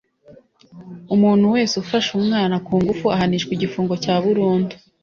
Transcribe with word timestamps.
umuntu 1.15 1.45
wese 1.53 1.73
ufashe 1.83 2.09
umwana 2.19 2.55
kungufu 2.65 3.05
ahanishwa 3.15 3.51
igifungo 3.53 3.93
cya 4.03 4.15
burundu 4.23 4.73